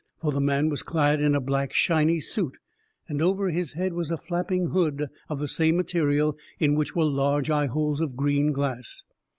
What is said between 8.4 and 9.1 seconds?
glass.